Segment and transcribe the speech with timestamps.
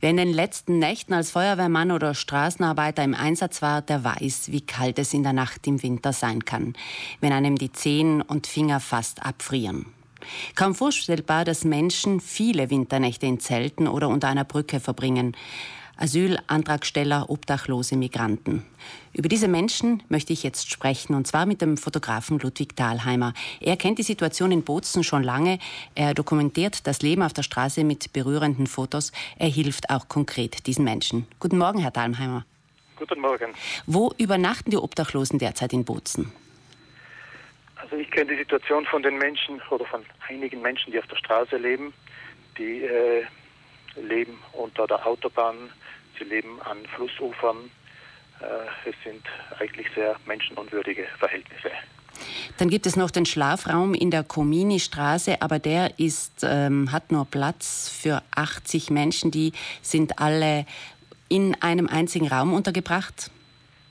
[0.00, 4.62] Wer in den letzten Nächten als Feuerwehrmann oder Straßenarbeiter im Einsatz war, der weiß, wie
[4.62, 6.72] kalt es in der Nacht im Winter sein kann,
[7.20, 9.84] wenn einem die Zehen und Finger fast abfrieren.
[10.54, 15.36] Kaum vorstellbar, dass Menschen viele Winternächte in Zelten oder unter einer Brücke verbringen.
[16.00, 18.64] Asylantragsteller, obdachlose Migranten.
[19.12, 23.34] Über diese Menschen möchte ich jetzt sprechen, und zwar mit dem Fotografen Ludwig Dahlheimer.
[23.60, 25.58] Er kennt die Situation in Bozen schon lange.
[25.94, 29.12] Er dokumentiert das Leben auf der Straße mit berührenden Fotos.
[29.38, 31.26] Er hilft auch konkret diesen Menschen.
[31.38, 32.46] Guten Morgen, Herr Dahlheimer.
[32.96, 33.52] Guten Morgen.
[33.86, 36.32] Wo übernachten die Obdachlosen derzeit in Bozen?
[37.76, 41.16] Also ich kenne die Situation von den Menschen oder von einigen Menschen, die auf der
[41.16, 41.92] Straße leben.
[42.56, 43.24] Die äh,
[43.96, 45.70] leben unter der Autobahn,
[46.18, 47.70] sie leben an Flussufern.
[48.40, 49.24] Äh, es sind
[49.58, 51.70] eigentlich sehr menschenunwürdige Verhältnisse.
[52.58, 57.24] Dann gibt es noch den Schlafraum in der Comini-Straße, aber der ist, ähm, hat nur
[57.24, 59.30] Platz für 80 Menschen.
[59.30, 60.66] Die sind alle
[61.28, 63.30] in einem einzigen Raum untergebracht.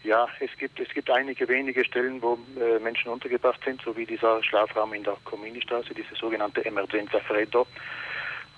[0.04, 4.06] Ja, es gibt, es gibt einige wenige Stellen, wo äh, Menschen untergebracht sind, so wie
[4.06, 7.68] dieser Schlafraum in der Comini-Straße, diese sogenannte Emergenza Freddo.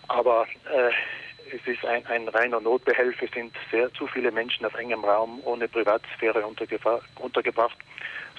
[0.08, 0.92] Aber äh,
[1.54, 3.22] es ist ein, ein reiner Notbehelf.
[3.22, 7.78] Es sind sehr zu viele Menschen auf engem Raum ohne Privatsphäre untergebracht,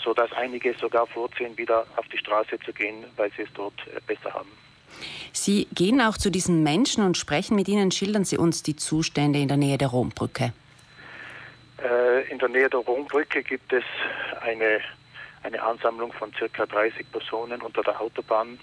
[0.03, 4.01] sodass einige sogar vorziehen, wieder auf die Straße zu gehen, weil sie es dort äh,
[4.07, 4.51] besser haben.
[5.33, 7.91] Sie gehen auch zu diesen Menschen und sprechen mit ihnen.
[7.91, 10.53] Schildern Sie uns die Zustände in der Nähe der Rombrücke.
[11.83, 13.85] Äh, in der Nähe der Rombrücke gibt es
[14.41, 14.81] eine,
[15.43, 18.59] eine Ansammlung von circa 30 Personen unter der Autobahn.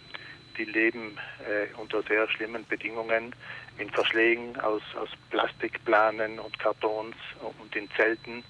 [0.59, 3.33] Die leben äh, unter sehr schlimmen Bedingungen
[3.77, 7.15] in Verschlägen aus, aus Plastikplanen und Kartons
[7.59, 8.43] und in Zelten,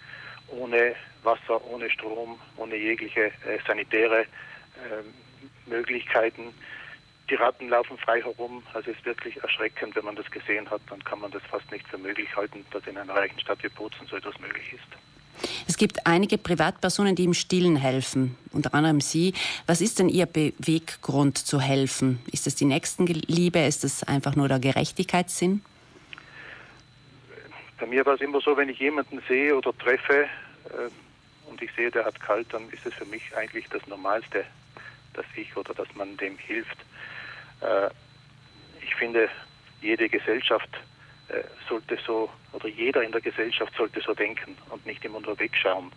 [0.47, 6.51] ohne Wasser, ohne Strom, ohne jegliche äh, sanitäre äh, Möglichkeiten.
[7.29, 10.81] Die Ratten laufen frei herum, also es ist wirklich erschreckend, wenn man das gesehen hat,
[10.89, 13.69] dann kann man das fast nicht für möglich halten, dass in einer reichen Stadt wie
[13.69, 15.08] Bozen so etwas möglich ist.
[15.67, 19.33] Es gibt einige Privatpersonen, die im Stillen helfen, unter anderem Sie.
[19.67, 22.19] Was ist denn Ihr Beweggrund zu helfen?
[22.31, 23.59] Ist es die Nächstenliebe?
[23.59, 25.61] Ist es einfach nur der Gerechtigkeitssinn?
[27.79, 30.23] Bei mir war es immer so, wenn ich jemanden sehe oder treffe
[30.65, 34.43] äh, und ich sehe, der hat kalt, dann ist es für mich eigentlich das Normalste,
[35.13, 36.77] dass ich oder dass man dem hilft.
[37.61, 37.89] Äh,
[38.83, 39.29] ich finde,
[39.81, 40.69] jede Gesellschaft
[41.67, 45.91] sollte so, oder jeder in der Gesellschaft sollte so denken und nicht immer nur wegschauen.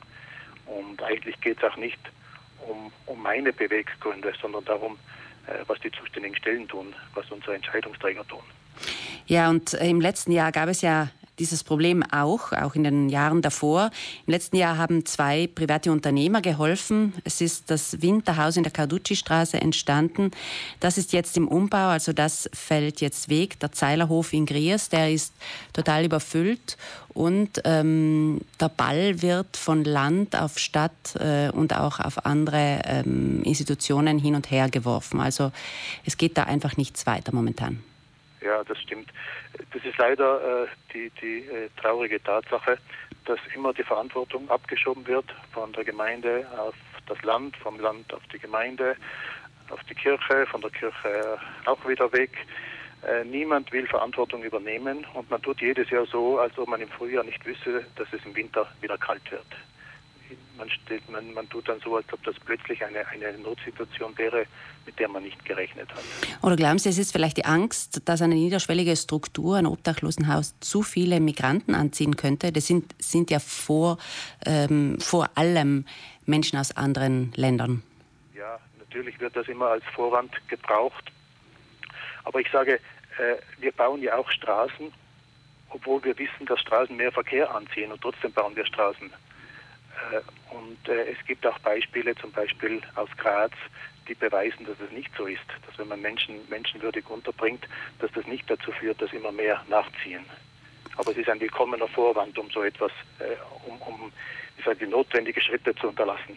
[0.66, 1.98] Und eigentlich geht es auch nicht
[2.66, 4.98] um, um meine Beweggründe, sondern darum,
[5.46, 8.42] äh, was die zuständigen Stellen tun, was unsere Entscheidungsträger tun.
[9.26, 13.42] Ja, und im letzten Jahr gab es ja dieses Problem auch, auch in den Jahren
[13.42, 13.90] davor.
[14.26, 17.14] Im letzten Jahr haben zwei private Unternehmer geholfen.
[17.24, 20.30] Es ist das Winterhaus in der Carducci-Straße entstanden.
[20.80, 23.58] Das ist jetzt im Umbau, also das fällt jetzt weg.
[23.60, 25.32] Der Zeilerhof in Griers, der ist
[25.72, 26.76] total überfüllt
[27.14, 33.42] und ähm, der Ball wird von Land auf Stadt äh, und auch auf andere ähm,
[33.44, 35.20] Institutionen hin und her geworfen.
[35.20, 35.52] Also
[36.04, 37.80] es geht da einfach nichts weiter momentan.
[38.44, 39.10] Ja, das stimmt.
[39.72, 42.78] Das ist leider äh, die, die äh, traurige Tatsache,
[43.24, 46.74] dass immer die Verantwortung abgeschoben wird von der Gemeinde auf
[47.06, 48.96] das Land, vom Land auf die Gemeinde,
[49.70, 52.32] auf die Kirche, von der Kirche auch wieder weg.
[53.06, 56.88] Äh, niemand will Verantwortung übernehmen und man tut jedes Jahr so, als ob man im
[56.88, 59.46] Frühjahr nicht wüsste, dass es im Winter wieder kalt wird
[60.56, 64.46] man, steht, man, man tut dann so, als ob das plötzlich eine, eine Notsituation wäre,
[64.86, 66.02] mit der man nicht gerechnet hat.
[66.42, 70.82] Oder glauben Sie, es ist vielleicht die Angst, dass eine niederschwellige Struktur, ein Obdachlosenhaus, zu
[70.82, 72.52] viele Migranten anziehen könnte?
[72.52, 73.98] Das sind, sind ja vor,
[74.44, 75.86] ähm, vor allem
[76.26, 77.82] Menschen aus anderen Ländern.
[78.34, 81.10] Ja, natürlich wird das immer als Vorwand gebraucht.
[82.24, 84.92] Aber ich sage, äh, wir bauen ja auch Straßen,
[85.70, 89.10] obwohl wir wissen, dass Straßen mehr Verkehr anziehen und trotzdem bauen wir Straßen.
[90.10, 93.52] Äh, und äh, es gibt auch Beispiele, zum Beispiel aus Graz,
[94.08, 97.66] die beweisen, dass es nicht so ist, dass wenn man Menschen menschenwürdig unterbringt,
[98.00, 100.24] dass das nicht dazu führt, dass immer mehr nachziehen.
[100.96, 104.12] Aber es ist ein willkommener Vorwand, um so etwas, äh, um, um
[104.58, 106.36] ich sage, die notwendigen Schritte zu unterlassen.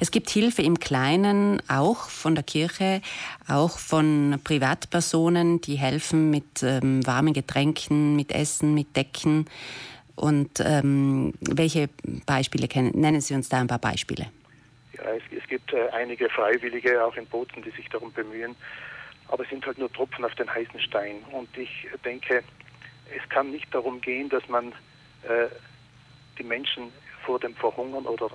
[0.00, 3.00] Es gibt Hilfe im Kleinen, auch von der Kirche,
[3.48, 9.46] auch von Privatpersonen, die helfen mit ähm, warmen Getränken, mit Essen, mit Decken.
[10.16, 11.88] Und ähm, welche
[12.26, 12.92] Beispiele kennen?
[12.94, 14.26] Nennen Sie uns da ein paar Beispiele.
[14.92, 18.54] Ja, es, es gibt äh, einige Freiwillige, auch in Bozen, die sich darum bemühen.
[19.28, 21.16] Aber es sind halt nur Tropfen auf den heißen Stein.
[21.32, 22.42] Und ich denke,
[23.14, 24.68] es kann nicht darum gehen, dass man
[25.22, 25.48] äh,
[26.38, 26.92] die Menschen
[27.24, 28.30] vor dem Verhungern oder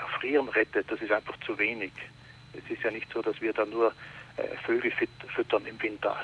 [0.00, 0.90] Erfrieren rettet.
[0.90, 1.92] Das ist einfach zu wenig.
[2.52, 3.92] Es ist ja nicht so, dass wir da nur
[4.36, 4.92] äh, Vögel
[5.34, 6.16] füttern im Winter.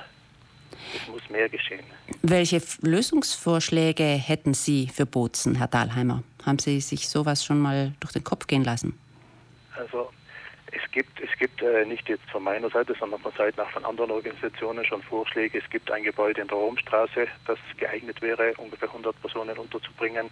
[0.94, 1.84] Es muss mehr geschehen.
[2.22, 6.22] Welche Lösungsvorschläge hätten Sie für Bozen, Herr Dahlheimer?
[6.44, 8.98] Haben Sie sich sowas schon mal durch den Kopf gehen lassen?
[9.76, 10.10] Also
[10.72, 13.84] es gibt, es gibt äh, nicht jetzt von meiner Seite, sondern von Seiten auch von
[13.84, 15.58] anderen Organisationen schon Vorschläge.
[15.58, 20.30] Es gibt ein Gebäude in der Romstraße, das geeignet wäre, ungefähr 100 Personen unterzubringen.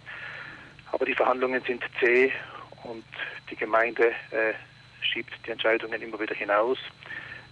[0.91, 2.31] Aber die Verhandlungen sind zäh
[2.83, 3.05] und
[3.49, 4.53] die Gemeinde äh,
[5.01, 6.77] schiebt die Entscheidungen immer wieder hinaus.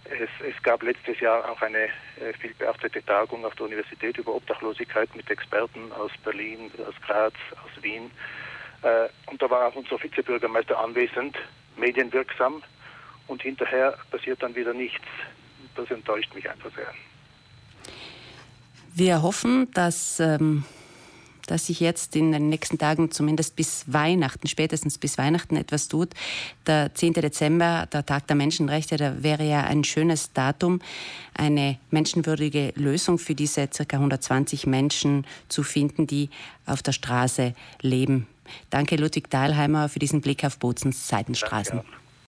[0.04, 4.34] Es, es, gab letztes Jahr auch eine äh, viel beachtete Tagung auf der Universität über
[4.34, 8.10] Obdachlosigkeit mit Experten aus Berlin, aus Graz, aus Wien.
[8.82, 11.36] Äh, und da war auch unser Vizebürgermeister anwesend,
[11.76, 12.62] medienwirksam.
[13.26, 15.04] Und hinterher passiert dann wieder nichts.
[15.76, 16.92] Das enttäuscht mich einfach sehr.
[18.94, 20.64] Wir hoffen, dass ähm,
[21.48, 26.10] dass sich jetzt in den nächsten Tagen zumindest bis Weihnachten, spätestens bis Weihnachten etwas tut.
[26.66, 27.14] Der 10.
[27.14, 30.80] Dezember, der Tag der Menschenrechte, da wäre ja ein schönes Datum,
[31.34, 33.84] eine menschenwürdige Lösung für diese ca.
[33.96, 36.30] 120 Menschen zu finden, die
[36.66, 38.26] auf der Straße leben.
[38.70, 41.78] Danke Ludwig Dahlheimer für diesen Blick auf Bozens Seitenstraßen.
[41.78, 42.07] Danke